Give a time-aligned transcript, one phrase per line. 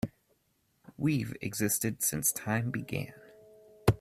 [0.97, 3.13] We've existed since time began.